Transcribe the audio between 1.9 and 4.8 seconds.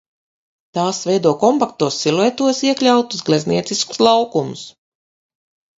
siluetos iekļautus gleznieciskus laukumus.